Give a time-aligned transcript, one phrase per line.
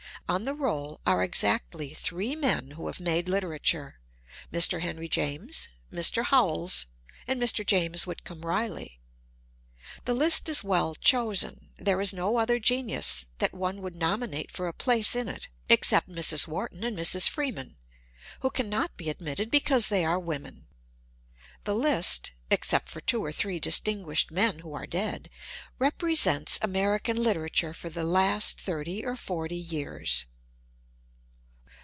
[0.29, 3.99] On the roll are exactly three men who have made literature—
[4.53, 4.79] Mr.
[4.79, 6.23] Henry James, Mr.
[6.23, 6.85] Howells,
[7.27, 7.65] and Mr.
[7.65, 9.01] James Whitcomb Riley.
[10.05, 14.69] The list is well chosen; there is no other genius that one would nominate for
[14.69, 16.47] a place in it, except Mrs.
[16.47, 17.27] Wharton and Mrs.
[17.27, 17.75] Freeman,
[18.39, 20.65] who cannot be admitted because they are women.
[21.63, 25.29] The list (except for two or three distinguished men who are dead)
[25.77, 30.25] represents American literature for the last thirty or forty years.